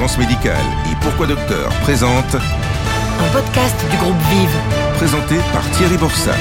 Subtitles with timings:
[0.00, 4.56] Fréquence médicale et Pourquoi Docteur présente Un podcast du groupe Vive.
[4.96, 6.36] présenté par Thierry Borsat.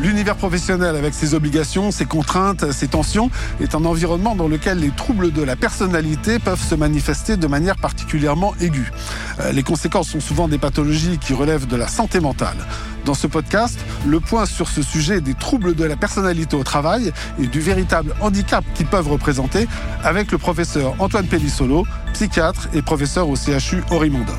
[0.00, 4.90] L'univers professionnel avec ses obligations, ses contraintes, ses tensions est un environnement dans lequel les
[4.90, 8.90] troubles de la personnalité peuvent se manifester de manière particulièrement aiguë.
[9.38, 12.56] Euh, Les conséquences sont souvent des pathologies qui relèvent de la santé mentale.
[13.04, 17.12] Dans ce podcast, le point sur ce sujet des troubles de la personnalité au travail
[17.38, 19.66] et du véritable handicap qu'ils peuvent représenter
[20.04, 24.36] avec le professeur Antoine Pellissolo, psychiatre et professeur au CHU Henri-Mondor.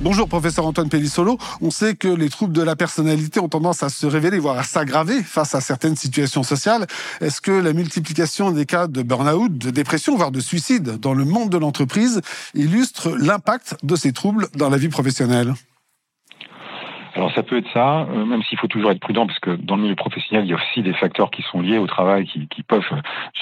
[0.00, 1.38] Bonjour professeur Antoine Pellissolo.
[1.60, 4.62] On sait que les troubles de la personnalité ont tendance à se révéler, voire à
[4.62, 6.86] s'aggraver face à certaines situations sociales.
[7.20, 11.24] Est-ce que la multiplication des cas de burn-out, de dépression, voire de suicide dans le
[11.24, 12.20] monde de l'entreprise
[12.54, 15.54] illustre l'impact de ces troubles dans la vie professionnelle?
[17.18, 19.74] Alors ça peut être ça, euh, même s'il faut toujours être prudent, parce que dans
[19.74, 22.62] le milieu professionnel, il y a aussi des facteurs qui sont liés au travail qui,
[22.62, 22.84] peuvent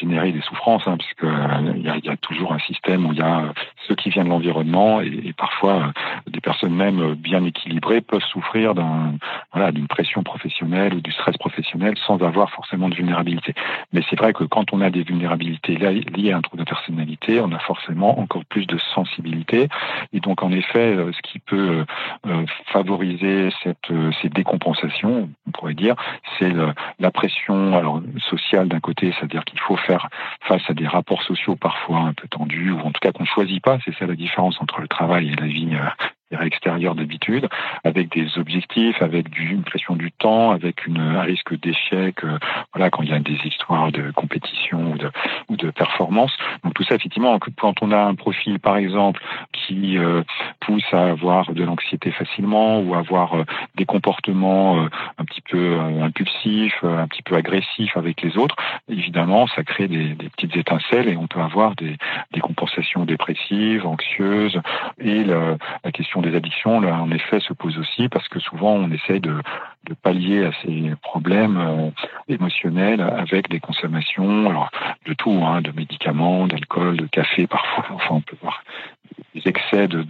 [0.01, 3.23] générer des souffrances, hein, puisque euh, il y, a, toujours un système où il y
[3.23, 3.53] a euh,
[3.87, 8.23] ceux qui viennent de l'environnement et, parfois euh, des personnes même euh, bien équilibrées peuvent
[8.23, 9.15] souffrir d'un
[9.53, 13.53] voilà d'une pression professionnelle ou du stress professionnel sans avoir forcément de vulnérabilité.
[13.93, 16.69] Mais c'est vrai que quand on a des vulnérabilités li- liées à un trouble de
[16.69, 19.69] personnalité, on a forcément encore plus de sensibilité
[20.15, 21.85] et donc en effet, euh, ce qui peut euh,
[22.27, 25.97] euh, favoriser cette, euh, ces décompensations, on pourrait dire,
[26.39, 26.53] c'est
[26.99, 30.09] la pression sociale d'un côté, c'est-à-dire qu'il faut faire
[30.43, 33.29] face à des rapports sociaux parfois un peu tendus, ou en tout cas qu'on ne
[33.29, 35.77] choisit pas, c'est ça la différence entre le travail et la vie
[36.31, 37.49] extérieure d'habitude,
[37.85, 42.39] avec des objectifs, avec une pression du temps, avec un risque d'échec, euh,
[42.75, 44.95] voilà, quand il y a des histoires de compétition
[45.49, 46.33] ou de, performance.
[46.65, 49.21] Donc tout ça, effectivement, quand on a un profil, par exemple,
[49.53, 50.23] qui euh,
[50.61, 54.87] pousse à avoir de l'anxiété facilement ou avoir euh, des comportements
[55.19, 58.57] un petit peu impulsifs, un petit peu agressifs avec les autres,
[58.89, 61.97] évidemment, ça crée des, petites étincelles et on peut avoir des,
[62.41, 64.61] compensations dépressives, anxieuses.
[65.01, 68.91] Et la question des addictions, là, en effet, se pose aussi parce que souvent, on
[68.91, 69.41] essaie de,
[70.03, 71.91] pallier à ces problèmes euh,
[72.29, 74.53] émotionnels avec des consommations,
[75.07, 77.85] de tout, hein, de médicaments, d'alcool, de café parfois.
[77.95, 78.63] Enfin, on peut voir
[79.47, 80.03] excès de,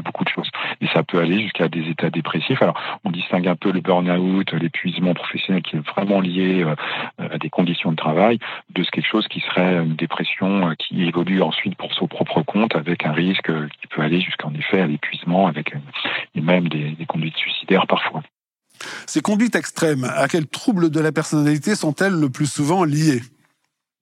[0.00, 0.48] beaucoup de choses.
[0.80, 2.60] Et ça peut aller jusqu'à des états dépressifs.
[2.62, 6.74] Alors, on distingue un peu le burn-out, l'épuisement professionnel qui est vraiment lié euh,
[7.18, 8.38] à des conditions de travail,
[8.70, 12.76] de quelque chose qui serait une dépression euh, qui évolue ensuite pour son propre compte
[12.76, 15.74] avec un risque euh, qui peut aller jusqu'en effet à l'épuisement avec
[16.34, 18.22] et même des conduites suicidaires parfois.
[19.06, 23.20] Ces conduites extrêmes, à quels troubles de la personnalité sont-elles le plus souvent liées?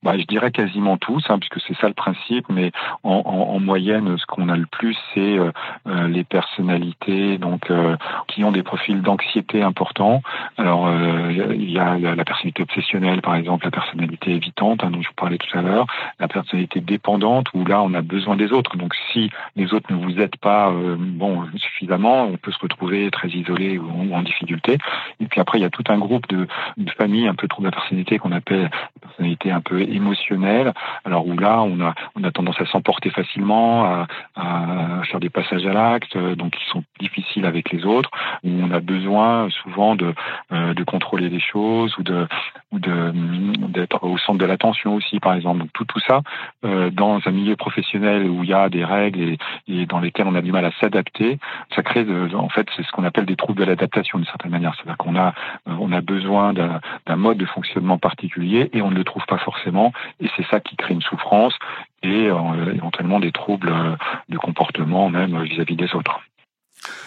[0.02, 2.72] Bah, je dirais quasiment tous, hein, puisque c'est ça le principe, mais
[3.04, 5.52] en, en, en moyenne, ce qu'on a le plus, c'est euh,
[5.86, 7.96] euh, les personnalités donc euh,
[8.26, 10.22] qui ont des profils d'anxiété importants.
[10.58, 15.02] Alors, euh, il y a la, personnalité obsessionnelle, par exemple, la personnalité évitante, hein, dont
[15.02, 15.86] je vous parlais tout à l'heure,
[16.19, 18.76] la personnalité dépendante, où là, on a besoin des autres.
[18.76, 23.10] Donc, si les autres ne vous aident pas euh, bon suffisamment, on peut se retrouver
[23.10, 24.78] très isolé ou, en difficulté.
[25.20, 27.69] Et puis après, il y a tout un groupe de, de familles un peu troubles
[27.69, 28.69] de la personnalité qu'on appelle
[29.00, 30.72] personnalité un peu émotionnelle.
[31.04, 35.66] Alors où là, on a on a tendance à s'emporter facilement, à, faire des passages
[35.66, 38.10] à l'acte, euh, donc qui sont difficiles avec les autres.
[38.44, 40.14] Où on a besoin souvent de
[40.52, 42.26] euh, de contrôler les choses ou de
[42.72, 45.58] d'être au centre de l'attention aussi, par exemple.
[45.58, 46.22] Donc tout tout ça
[46.64, 49.36] euh, dans un milieu professionnel où il y a des règles
[49.69, 51.38] et, dans lesquelles on a du mal à s'adapter,
[51.75, 54.75] ça crée en fait c'est ce qu'on appelle des troubles de l'adaptation d'une certaine manière.
[54.76, 55.34] C'est-à-dire qu'on a
[55.66, 59.81] on a besoin d'un mode de fonctionnement particulier et on ne le trouve pas forcément
[60.20, 61.54] et c'est ça qui crée une souffrance
[62.03, 63.97] et euh, éventuellement des troubles euh,
[64.28, 66.20] de comportement même euh, vis-à-vis des autres.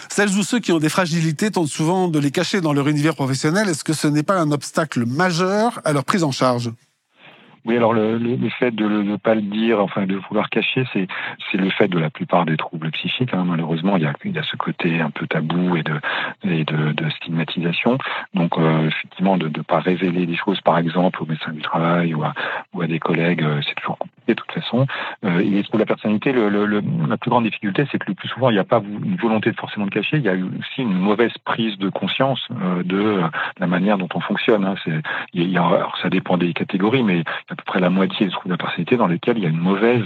[0.09, 3.15] Celles ou ceux qui ont des fragilités tentent souvent de les cacher dans leur univers
[3.15, 3.67] professionnel.
[3.67, 6.71] Est-ce que ce n'est pas un obstacle majeur à leur prise en charge?
[7.65, 11.07] Oui, alors le, le, fait de ne pas le dire, enfin de vouloir cacher, c'est
[11.57, 13.33] le fait de la plupart des troubles psychiques.
[13.33, 13.43] Hein.
[13.43, 15.99] Malheureusement, il y, a, il ce côté un peu tabou et de,
[16.43, 17.97] et de, de stigmatisation.
[18.35, 22.13] Donc, euh, effectivement, de ne pas révéler des choses, par exemple, au médecin du travail
[22.13, 22.33] ou à,
[22.73, 23.97] ou à des collègues, euh, c'est toujours
[24.33, 24.85] de toute façon.
[25.23, 28.53] Euh, et pour la personnalité, la plus grande difficulté, c'est que le plus souvent, il
[28.53, 31.33] n'y a pas une volonté de forcément de cacher, il y a aussi une mauvaise
[31.43, 33.21] prise de conscience euh, de
[33.59, 34.65] la manière dont on fonctionne.
[34.65, 34.75] Hein.
[35.55, 38.57] Alors ça dépend des catégories, mais à peu près la moitié des troubles de la
[38.57, 40.03] personnalité dans lesquels il y a une mauvaise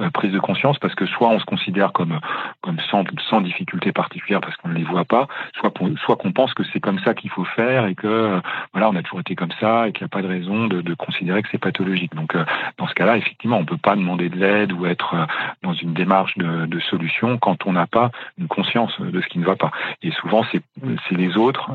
[0.00, 2.18] euh, prise de conscience parce que soit on se considère comme
[2.62, 5.28] comme sans, sans difficulté particulière parce qu'on ne les voit pas,
[5.58, 5.72] soit
[6.04, 8.40] soit qu'on pense que c'est comme ça qu'il faut faire et que euh,
[8.72, 10.94] voilà on a toujours été comme ça et qu'il n'y a pas de raison de,
[10.94, 12.14] considérer que c'est pathologique.
[12.14, 12.44] Donc euh,
[12.78, 15.14] dans ce cas-là, effectivement effectivement, on peut pas demander de l'aide ou être
[15.62, 19.38] dans une démarche de, de solution quand on n'a pas une conscience de ce qui
[19.38, 19.70] ne va pas.
[20.02, 20.62] Et souvent, c'est
[21.10, 21.70] les autres,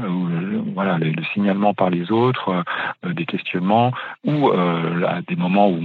[0.74, 2.64] voilà, le, signalement par les autres,
[3.04, 3.92] des questionnements,
[4.26, 5.80] ou à des moments où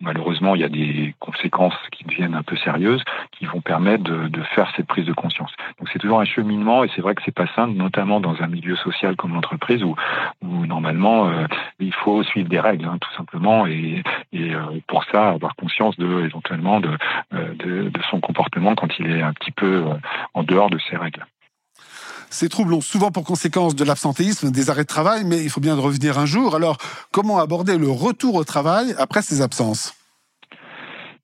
[0.00, 3.02] malheureusement il y a des conséquences qui deviennent un peu sérieuses,
[3.42, 5.50] qui vont permettre de, de faire cette prise de conscience.
[5.80, 8.46] Donc c'est toujours un cheminement et c'est vrai que c'est pas simple, notamment dans un
[8.46, 9.96] milieu social comme l'entreprise où,
[10.44, 11.46] où normalement euh,
[11.80, 15.96] il faut suivre des règles, hein, tout simplement, et, et euh, pour ça avoir conscience
[15.96, 16.96] de éventuellement de,
[17.34, 19.86] euh, de, de, son comportement quand il est un petit peu
[20.34, 21.26] en dehors de ces règles.
[22.30, 25.60] Ces troubles ont souvent pour conséquence de l'absentéisme, des arrêts de travail, mais il faut
[25.60, 26.54] bien revenir un jour.
[26.54, 26.76] Alors,
[27.10, 29.94] comment aborder le retour au travail après ces absences?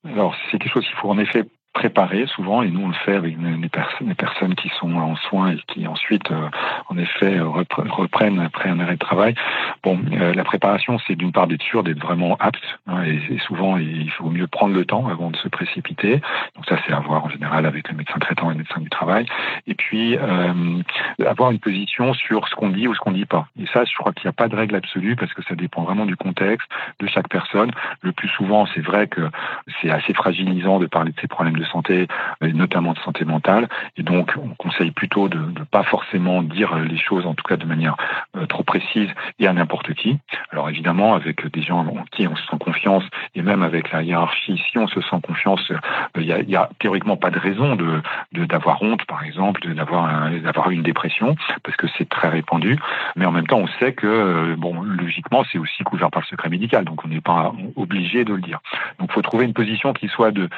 [0.05, 1.45] Alors, c'est quelque chose qu'il faut en effet
[1.79, 5.15] préparé souvent, et nous on le fait avec les personnes, les personnes qui sont en
[5.15, 6.49] soins et qui ensuite, euh,
[6.89, 9.37] en effet, reprennent après un arrêt de travail.
[9.85, 13.77] Bon, euh, la préparation, c'est d'une part d'être sûr d'être vraiment apte, hein, et, souvent
[13.77, 16.21] il faut mieux prendre le temps avant de se précipiter.
[16.57, 18.91] Donc ça, c'est à voir en général avec le médecin traitant et le médecin du
[18.91, 19.27] travail.
[19.69, 20.83] Et puis euh,
[21.25, 23.47] avoir une position sur ce qu'on dit ou ce qu'on dit pas.
[23.61, 25.83] Et ça, je crois qu'il n'y a pas de règle absolue parce que ça dépend
[25.85, 27.71] vraiment du contexte de chaque personne.
[28.03, 29.31] Le plus souvent, c'est vrai que
[29.81, 32.09] c'est assez fragilisant de parler de ses problèmes de santé,
[32.41, 33.69] notamment de santé mentale.
[33.97, 37.57] Et donc, on conseille plutôt de ne pas forcément dire les choses, en tout cas
[37.57, 37.97] de manière
[38.37, 38.58] euh, trop et
[39.49, 40.19] à n'importe qui.
[40.51, 43.05] Alors évidemment, avec des gens en qui on se sent confiance,
[43.35, 45.77] et même avec la hiérarchie, si on se sent confiance, euh,
[46.17, 48.01] il y a, y a, théoriquement pas de raison de
[48.33, 52.79] d'avoir honte, par exemple, d'avoir d'avoir une dépression, parce que c'est très répandu.
[53.17, 56.27] Mais en même temps, on sait que, euh, bon, logiquement, c'est aussi couvert par le
[56.27, 58.61] secret médical, donc on n'est pas obligé de le dire.
[58.99, 60.49] Donc, faut trouver une position qui soit de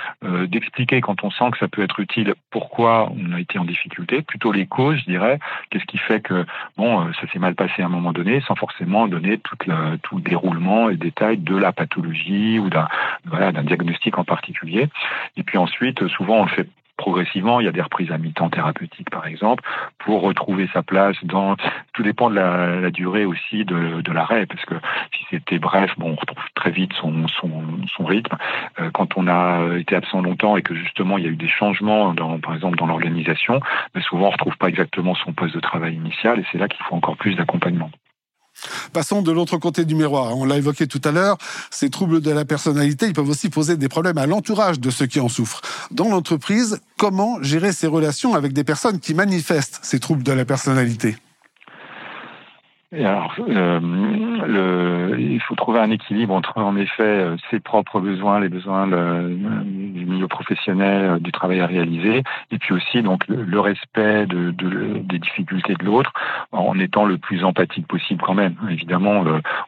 [0.46, 4.22] d'expliquer quand on sent que ça peut être utile pourquoi on a été en difficulté,
[4.22, 5.38] plutôt les causes, je dirais,
[5.70, 6.44] qu'est-ce qui fait que
[6.76, 9.96] bon, euh, ça s'est mal passé à un moment donné, sans forcément donner tout le,
[9.98, 12.88] tout le déroulement et détail de la pathologie ou d'un
[13.24, 14.88] voilà, diagnostic en particulier.
[15.36, 16.68] Et puis ensuite, souvent on le fait
[17.00, 17.60] progressivement.
[17.60, 19.64] Il y a des reprises à mi-temps thérapeutiques, par exemple,
[19.98, 21.56] pour retrouver sa place dans.
[21.92, 24.74] Tout dépend de la, la durée aussi de, l'arrêt, parce que
[25.16, 27.50] si c'était bref, bon, on retrouve très vite son, son,
[27.96, 28.36] son rythme.
[28.80, 31.48] Euh, quand on a été absent longtemps et que justement il y a eu des
[31.48, 33.60] changements, dans, par exemple dans l'organisation,
[33.94, 36.84] mais souvent on retrouve pas exactement son poste de travail initial, et c'est là qu'il
[36.84, 37.90] faut encore plus d'accompagnement.
[38.92, 40.36] Passons de l'autre côté du miroir.
[40.36, 41.38] On l'a évoqué tout à l'heure,
[41.70, 45.20] ces troubles de la personnalité, peuvent aussi poser des problèmes à l'entourage de ceux qui
[45.20, 45.62] en souffrent.
[45.90, 50.44] Dans l'entreprise, comment gérer ces relations avec des personnes qui manifestent ces troubles de la
[50.44, 51.16] personnalité?
[52.92, 53.78] Et alors, euh,
[54.48, 58.88] le, il faut trouver un équilibre entre, en effet, euh, ses propres besoins, les besoins
[58.88, 64.50] du milieu professionnel, euh, du travail à réaliser, et puis aussi donc le, respect de,
[64.50, 66.12] de, des difficultés de l'autre,
[66.50, 68.56] en étant le plus empathique possible quand même.
[68.68, 69.22] Évidemment,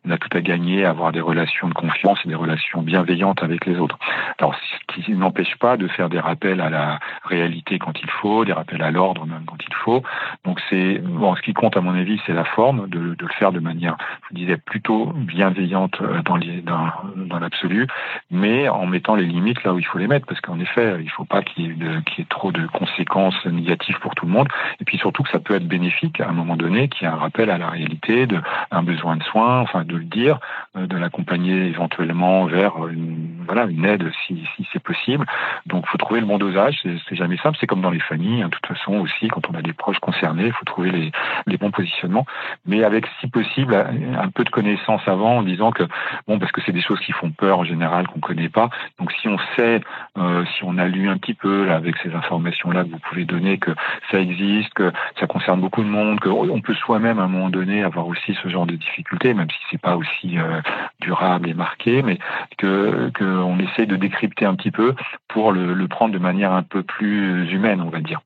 [0.05, 3.45] on a tout à gagner à avoir des relations de confiance et des relations bienveillantes
[3.45, 3.99] avec les autres.
[4.39, 8.45] Alors, ce qui n'empêche pas de faire des rappels à la réalité quand il faut,
[8.45, 10.03] des rappels à l'ordre même quand il faut.
[10.45, 13.33] Donc, c'est bon, ce qui compte à mon avis, c'est la forme de de, le
[13.39, 13.97] faire de manière,
[14.31, 17.87] je disais, plutôt bienveillante euh, dans, l'absolu,
[18.31, 21.07] mais en mettant les limites là où il faut les mettre, parce qu'en effet, il
[21.07, 24.49] ne faut pas qu'il y, ait trop de conséquences négatives pour tout le monde,
[24.81, 27.13] et puis surtout que ça peut être bénéfique à un moment donné, qu'il y ait
[27.13, 30.39] un rappel à la réalité, de, un besoin de soins, enfin de le dire,
[30.77, 35.27] euh, de l'accompagner éventuellement vers une, voilà, une aide si, c'est possible.
[35.67, 38.43] Donc, il faut trouver le bon dosage, c'est jamais simple, c'est comme dans les familles,
[38.43, 41.13] hein, de toute façon aussi, quand on a des proches concernés, il faut trouver les,
[41.47, 42.27] les bons positionnements,
[42.67, 42.85] mais
[43.21, 45.85] si possible, un peu de connaissances avant en disant que,
[46.27, 48.71] bon, parce que c'est des choses qui font peur en général, qu'on connaît pas.
[48.99, 49.81] Donc, si on sait,
[50.19, 53.59] euh, si on a lu un petit peu, avec ces informations-là que vous pouvez donner,
[53.59, 53.73] que
[54.11, 57.83] ça existe, que ça concerne beaucoup de monde, qu'on peut soi-même, à un moment donné,
[57.83, 60.61] avoir aussi ce genre de difficultés, même si c'est pas aussi euh,
[61.01, 62.19] durable et marqué, mais
[62.59, 64.95] que, qu'on essaie de décrypter un petit peu
[65.29, 68.21] pour le, le prendre de manière un peu plus humaine, on va dire.